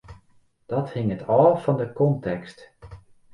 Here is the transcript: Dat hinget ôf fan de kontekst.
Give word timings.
Dat 0.71 0.89
hinget 0.95 1.21
ôf 1.39 1.57
fan 1.63 1.77
de 1.81 1.87
kontekst. 1.99 2.59